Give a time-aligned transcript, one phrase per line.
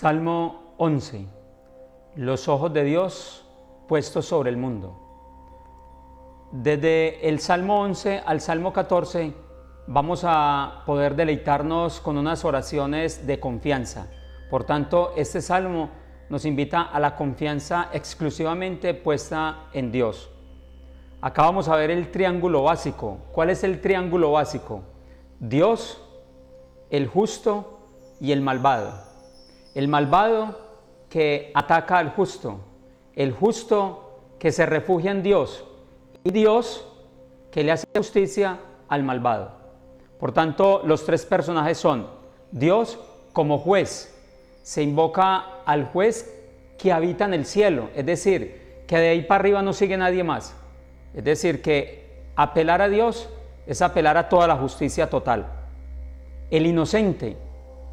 [0.00, 1.26] Salmo 11.
[2.16, 3.44] Los ojos de Dios
[3.86, 4.98] puestos sobre el mundo.
[6.52, 9.34] Desde el Salmo 11 al Salmo 14
[9.88, 14.06] vamos a poder deleitarnos con unas oraciones de confianza.
[14.48, 15.90] Por tanto, este salmo
[16.30, 20.30] nos invita a la confianza exclusivamente puesta en Dios.
[21.20, 23.18] Acá vamos a ver el triángulo básico.
[23.32, 24.80] ¿Cuál es el triángulo básico?
[25.40, 26.02] Dios,
[26.88, 27.80] el justo
[28.18, 29.09] y el malvado.
[29.74, 30.58] El malvado
[31.08, 32.60] que ataca al justo,
[33.14, 35.64] el justo que se refugia en Dios
[36.24, 36.86] y Dios
[37.50, 39.52] que le hace justicia al malvado.
[40.18, 42.08] Por tanto, los tres personajes son
[42.50, 42.98] Dios
[43.32, 44.14] como juez,
[44.62, 46.36] se invoca al juez
[46.78, 50.24] que habita en el cielo, es decir, que de ahí para arriba no sigue nadie
[50.24, 50.54] más.
[51.14, 53.28] Es decir, que apelar a Dios
[53.66, 55.46] es apelar a toda la justicia total.
[56.50, 57.36] El inocente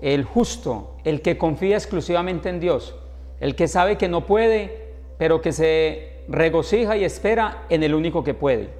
[0.00, 2.94] el justo, el que confía exclusivamente en Dios,
[3.40, 8.22] el que sabe que no puede, pero que se regocija y espera en el único
[8.22, 8.70] que puede.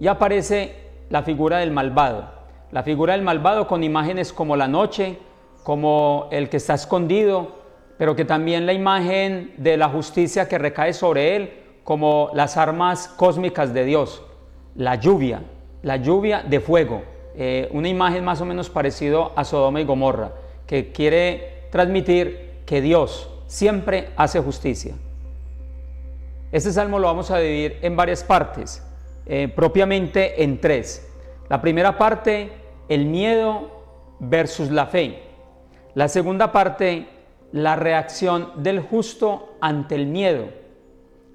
[0.00, 0.74] Y aparece
[1.10, 2.30] la figura del malvado,
[2.70, 5.18] la figura del malvado con imágenes como la noche,
[5.62, 7.60] como el que está escondido,
[7.98, 11.52] pero que también la imagen de la justicia que recae sobre él,
[11.84, 14.22] como las armas cósmicas de Dios,
[14.74, 15.42] la lluvia,
[15.82, 17.02] la lluvia de fuego,
[17.36, 20.32] eh, una imagen más o menos parecido a Sodoma y Gomorra,
[20.66, 24.94] que quiere transmitir que Dios siempre hace justicia.
[26.52, 28.82] Este salmo lo vamos a dividir en varias partes,
[29.26, 31.08] eh, propiamente en tres.
[31.48, 32.52] La primera parte,
[32.88, 33.70] el miedo
[34.20, 35.22] versus la fe.
[35.94, 37.06] La segunda parte,
[37.52, 40.46] la reacción del justo ante el miedo.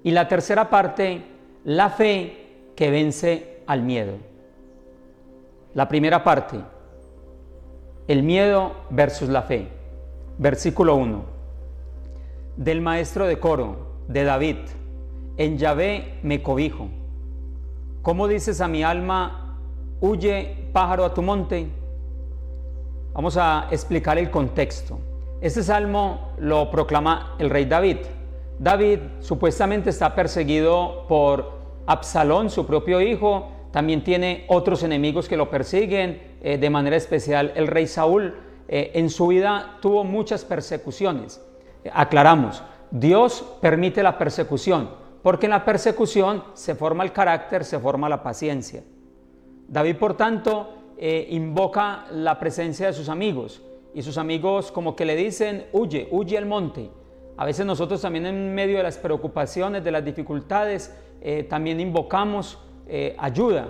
[0.04, 1.22] Y la tercera parte,
[1.64, 4.14] la fe que vence al miedo.
[5.78, 6.58] La primera parte,
[8.08, 9.68] el miedo versus la fe.
[10.36, 11.22] Versículo 1.
[12.56, 13.76] Del maestro de coro,
[14.08, 14.56] de David,
[15.36, 16.88] en Yahvé me cobijo.
[18.02, 19.56] ¿Cómo dices a mi alma,
[20.00, 21.68] huye pájaro a tu monte?
[23.12, 24.98] Vamos a explicar el contexto.
[25.40, 27.98] Este salmo lo proclama el rey David.
[28.58, 31.52] David supuestamente está perseguido por
[31.86, 37.52] Absalón, su propio hijo, también tiene otros enemigos que lo persiguen, eh, de manera especial
[37.54, 38.34] el rey Saúl.
[38.68, 41.42] Eh, en su vida tuvo muchas persecuciones.
[41.84, 44.90] Eh, aclaramos, Dios permite la persecución,
[45.22, 48.82] porque en la persecución se forma el carácter, se forma la paciencia.
[49.68, 53.62] David, por tanto, invoca la presencia de sus amigos
[53.94, 56.90] y sus amigos como que le dicen, huye, huye al monte.
[57.36, 60.92] A veces nosotros también en medio de las preocupaciones, de las dificultades,
[61.48, 63.68] también invocamos eh, ayuda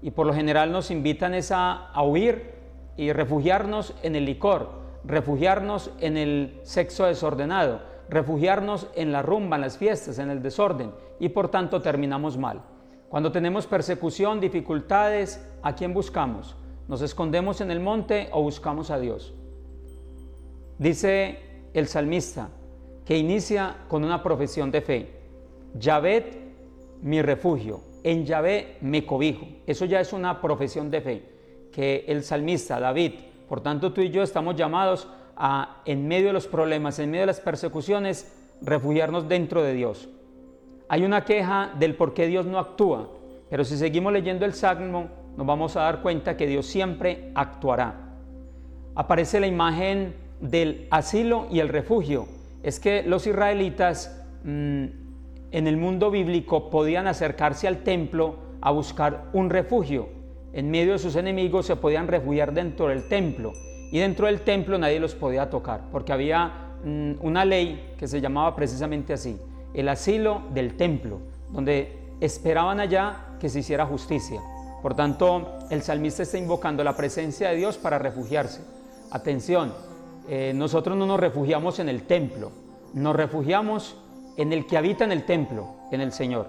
[0.00, 2.54] y por lo general nos invitan a, huir
[2.96, 4.70] y refugiarnos en el licor,
[5.04, 10.92] refugiarnos en el sexo desordenado, refugiarnos en la rumba, en las fiestas, en el desorden
[11.18, 12.62] y por tanto terminamos mal.
[13.08, 16.56] Cuando tenemos persecución, dificultades, ¿a quién buscamos?
[16.86, 19.34] ¿Nos escondemos en el monte o buscamos a Dios?
[20.78, 21.38] Dice
[21.74, 22.50] el salmista
[23.04, 25.20] que inicia con una profesión de fe.
[25.74, 26.38] Yahvet,
[27.02, 29.46] mi refugio, en Yahvé me cobijo.
[29.66, 31.22] Eso ya es una profesión de fe
[31.72, 33.12] que el salmista David,
[33.48, 37.22] por tanto tú y yo estamos llamados a, en medio de los problemas, en medio
[37.22, 40.08] de las persecuciones, refugiarnos dentro de Dios.
[40.88, 43.08] Hay una queja del por qué Dios no actúa,
[43.48, 47.94] pero si seguimos leyendo el Salmo, nos vamos a dar cuenta que Dios siempre actuará.
[48.94, 52.26] Aparece la imagen del asilo y el refugio.
[52.62, 54.86] Es que los israelitas mm,
[55.52, 60.08] en el mundo bíblico podían acercarse al templo a buscar un refugio.
[60.52, 63.52] En medio de sus enemigos se podían refugiar dentro del templo
[63.92, 68.20] y dentro del templo nadie los podía tocar porque había mm, una ley que se
[68.20, 69.38] llamaba precisamente así,
[69.74, 74.40] el asilo del templo, donde esperaban allá que se hiciera justicia.
[74.82, 78.62] Por tanto, el salmista está invocando la presencia de Dios para refugiarse.
[79.10, 79.72] Atención,
[80.28, 82.50] eh, nosotros no nos refugiamos en el templo,
[82.94, 83.96] nos refugiamos
[84.36, 86.48] en el que habita en el templo, en el Señor.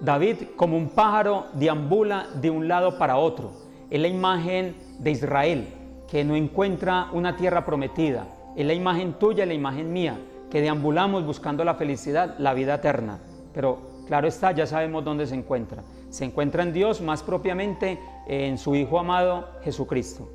[0.00, 3.52] David, como un pájaro, deambula de un lado para otro.
[3.88, 5.68] Es la imagen de Israel,
[6.08, 8.26] que no encuentra una tierra prometida.
[8.56, 10.18] Es la imagen tuya, la imagen mía,
[10.50, 13.20] que deambulamos buscando la felicidad, la vida eterna.
[13.54, 15.84] Pero claro está, ya sabemos dónde se encuentra.
[16.10, 20.28] Se encuentra en Dios, más propiamente en su Hijo amado Jesucristo.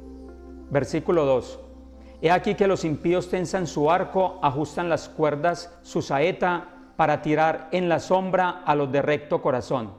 [0.72, 1.67] Versículo 2.
[2.22, 7.70] He aquí que los impíos tensan su arco, ajustan las cuerdas, su saeta, para tirar
[7.72, 9.92] en la sombra a los de recto corazón.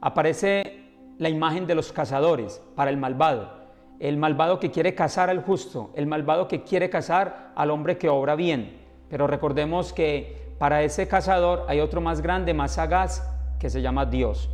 [0.00, 0.84] Aparece
[1.18, 3.58] la imagen de los cazadores para el malvado.
[4.00, 8.08] el malvado que quiere casar al justo, el malvado que quiere casar al hombre que
[8.08, 8.80] obra bien.
[9.10, 13.28] Pero recordemos que para ese cazador hay otro más grande, más sagaz,
[13.58, 14.50] que se llama Dios.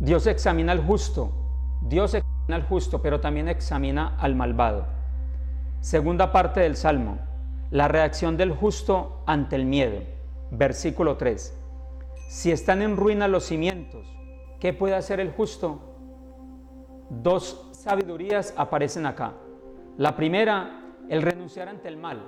[0.00, 1.32] Dios examina al justo,
[1.82, 4.95] Dios examina al justo, pero también examina al malvado.
[5.86, 7.16] Segunda parte del Salmo,
[7.70, 10.00] la reacción del justo ante el miedo.
[10.50, 11.56] Versículo 3.
[12.28, 14.04] Si están en ruina los cimientos,
[14.58, 15.78] ¿qué puede hacer el justo?
[17.08, 19.34] Dos sabidurías aparecen acá.
[19.96, 22.20] La primera, el renunciar ante el mal.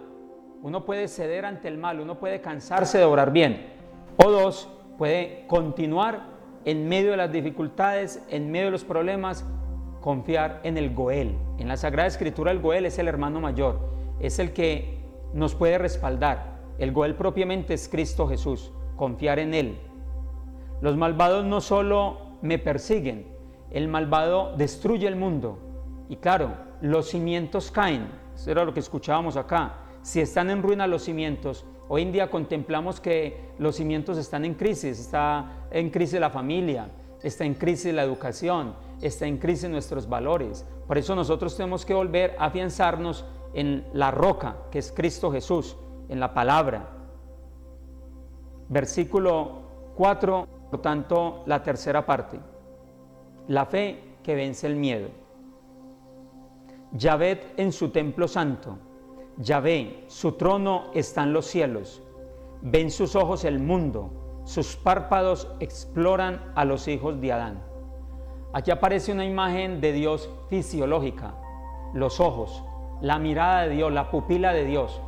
[0.63, 3.73] Uno puede ceder ante el mal, uno puede cansarse de orar bien.
[4.25, 6.29] O dos, puede continuar
[6.65, 9.45] en medio de las dificultades, en medio de los problemas,
[10.09, 11.37] confiar en el Goel.
[11.59, 13.91] En la Sagrada Escritura el Goel es el hermano mayor,
[14.21, 16.61] es el que nos puede respaldar.
[16.79, 19.79] El Goel propiamente es Cristo Jesús, confiar en Él.
[20.81, 23.27] Los malvados no solo me persiguen,
[23.71, 25.59] el malvado destruye el mundo.
[26.09, 28.09] Y claro, los cimientos caen.
[28.35, 29.75] Eso era lo que escuchábamos acá.
[30.01, 34.55] Si están en ruina los cimientos, hoy en día contemplamos que los cimientos están en
[34.55, 34.99] crisis.
[35.01, 36.89] Está en crisis la familia,
[37.23, 40.67] está en crisis la educación, está en crisis nuestros valores.
[40.87, 43.25] Por eso nosotros tenemos que volver a afianzarnos
[43.55, 45.77] en la roca, que es Cristo Jesús,
[46.09, 46.89] en la palabra.
[48.69, 49.63] Versículo
[49.97, 52.39] 4, por tanto, la tercera parte
[53.49, 55.09] la fe que vence el miedo.
[56.93, 58.79] Yahvé en su templo santo,
[59.39, 62.03] Yahvé, su trono está en los cielos,
[62.63, 67.63] ven sus ojos el mundo, sus párpados exploran a los hijos de Adán.
[68.59, 71.37] Aquí aparece una imagen de Dios fisiológica,
[71.95, 72.65] los ojos,
[73.01, 75.01] la mirada de Dios, la pupila de Dios.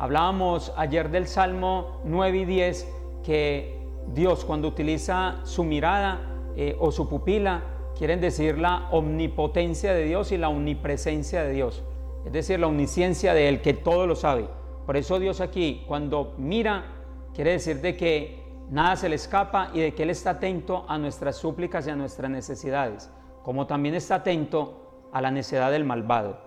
[0.00, 2.92] Hablábamos ayer del Salmo 9 y 10
[3.22, 6.18] que Dios cuando utiliza su mirada
[6.56, 7.62] eh, o su pupila
[7.96, 11.84] quieren decir la omnipotencia de Dios y la omnipresencia de Dios,
[12.26, 14.48] es decir, la omnisciencia de Él, que todo lo sabe.
[14.86, 16.96] Por eso Dios aquí, cuando mira,
[17.32, 20.98] quiere decir de que nada se le escapa y de que Él está atento a
[20.98, 23.10] nuestras súplicas y a nuestras necesidades,
[23.42, 26.38] como también está atento a la necedad del malvado.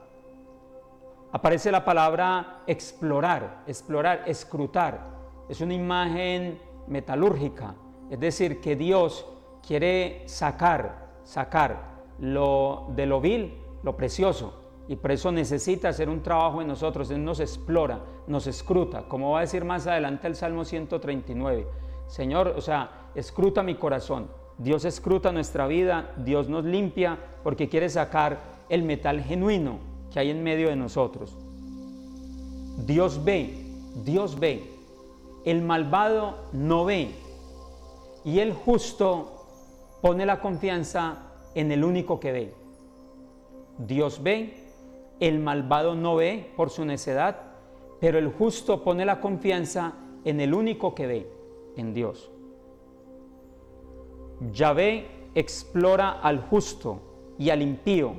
[1.32, 5.00] Aparece la palabra explorar, explorar, escrutar.
[5.48, 7.76] Es una imagen metalúrgica,
[8.10, 9.26] es decir, que Dios
[9.66, 14.58] quiere sacar sacar lo de lo vil, lo precioso.
[14.88, 19.32] Y por eso necesita hacer un trabajo en nosotros, Él nos explora, nos escruta, como
[19.32, 21.68] va a decir más adelante el Salmo 139.
[22.12, 24.28] Señor, o sea, escruta mi corazón.
[24.58, 28.38] Dios escruta nuestra vida, Dios nos limpia porque quiere sacar
[28.68, 29.80] el metal genuino
[30.12, 31.38] que hay en medio de nosotros.
[32.86, 33.66] Dios ve,
[34.04, 34.62] Dios ve.
[35.46, 37.12] El malvado no ve.
[38.26, 39.46] Y el justo
[40.02, 42.54] pone la confianza en el único que ve.
[43.78, 44.54] Dios ve,
[45.22, 47.38] el malvado no ve por su necedad,
[48.02, 49.94] pero el justo pone la confianza
[50.26, 51.41] en el único que ve,
[51.78, 52.32] en Dios.
[54.52, 58.14] Yahvé explora al justo y al impío.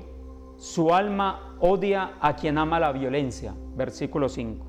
[0.57, 3.55] Su alma odia a quien ama la violencia.
[3.75, 4.65] Versículo 5.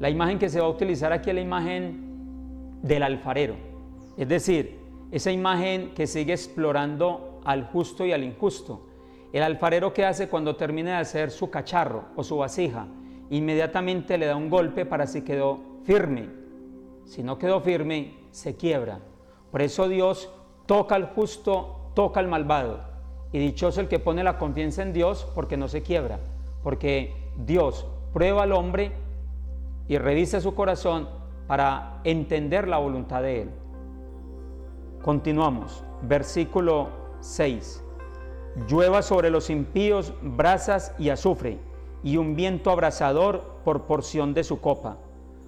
[0.00, 3.56] La imagen que se va a utilizar aquí es la imagen del alfarero.
[4.16, 4.78] Es decir,
[5.10, 8.86] esa imagen que sigue explorando al justo y al injusto.
[9.32, 12.86] El alfarero que hace cuando termina de hacer su cacharro o su vasija,
[13.30, 16.43] inmediatamente le da un golpe para si quedó firme.
[17.04, 19.00] Si no quedó firme, se quiebra.
[19.50, 20.30] Por eso Dios
[20.66, 22.80] toca al justo, toca al malvado.
[23.32, 26.18] Y dichoso el que pone la confianza en Dios porque no se quiebra.
[26.62, 28.92] Porque Dios prueba al hombre
[29.88, 31.08] y revisa su corazón
[31.46, 33.50] para entender la voluntad de Él.
[35.02, 36.88] Continuamos, versículo
[37.20, 37.82] 6.
[38.68, 41.58] Llueva sobre los impíos brasas y azufre,
[42.02, 44.98] y un viento abrasador por porción de su copa.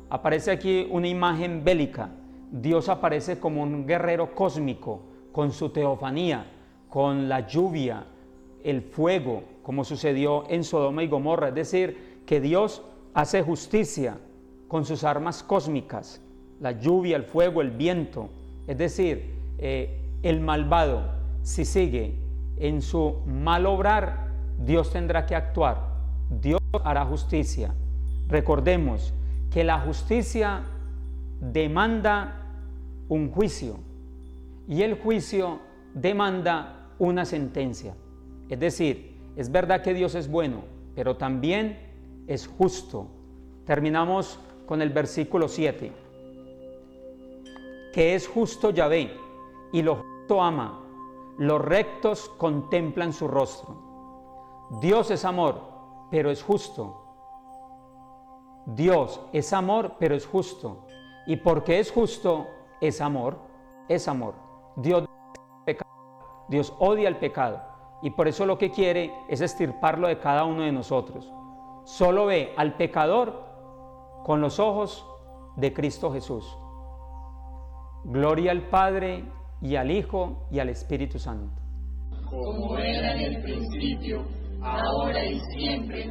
[0.08, 2.10] Aparece aquí una imagen bélica.
[2.50, 6.46] Dios aparece como un guerrero cósmico, con su teofanía,
[6.88, 8.06] con la lluvia,
[8.62, 11.48] el fuego, como sucedió en Sodoma y Gomorra.
[11.48, 12.82] Es decir, que Dios
[13.14, 14.18] hace justicia
[14.68, 16.20] con sus armas cósmicas,
[16.60, 18.30] la lluvia, el fuego, el viento.
[18.66, 21.02] Es decir, eh, el malvado,
[21.42, 22.18] si sigue
[22.56, 25.96] en su mal obrar, Dios tendrá que actuar.
[26.40, 27.74] Dios hará justicia.
[28.26, 29.12] Recordemos
[29.50, 30.62] que la justicia
[31.40, 32.42] demanda
[33.08, 33.78] un juicio
[34.68, 35.60] y el juicio
[35.94, 37.94] demanda una sentencia.
[38.48, 41.78] Es decir, es verdad que Dios es bueno, pero también
[42.26, 43.08] es justo.
[43.64, 45.92] Terminamos con el versículo 7.
[47.92, 49.10] Que es justo Yahvé
[49.72, 50.80] y lo justo ama,
[51.38, 53.86] los rectos contemplan su rostro.
[54.80, 55.60] Dios es amor,
[56.10, 57.05] pero es justo.
[58.66, 60.86] Dios es amor, pero es justo.
[61.26, 62.46] Y porque es justo,
[62.80, 63.38] es amor,
[63.88, 64.34] es amor.
[64.76, 65.04] Dios,
[66.48, 67.62] Dios odia el pecado.
[68.02, 71.32] Y por eso lo que quiere es estirparlo de cada uno de nosotros.
[71.84, 73.44] Solo ve al pecador
[74.24, 75.06] con los ojos
[75.56, 76.58] de Cristo Jesús.
[78.04, 79.24] Gloria al Padre
[79.60, 81.62] y al Hijo y al Espíritu Santo.
[82.28, 84.22] Como era en el principio,
[84.60, 86.10] ahora y siempre,